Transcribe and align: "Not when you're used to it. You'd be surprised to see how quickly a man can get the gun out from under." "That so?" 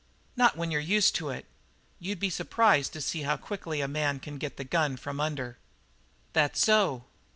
"Not 0.35 0.57
when 0.57 0.71
you're 0.71 0.81
used 0.81 1.13
to 1.17 1.29
it. 1.29 1.45
You'd 1.99 2.19
be 2.19 2.31
surprised 2.31 2.91
to 2.93 3.01
see 3.01 3.21
how 3.21 3.37
quickly 3.37 3.81
a 3.81 3.87
man 3.87 4.19
can 4.19 4.39
get 4.39 4.57
the 4.57 4.63
gun 4.63 4.93
out 4.93 4.99
from 4.99 5.19
under." 5.19 5.59
"That 6.33 6.57
so?" 6.57 7.03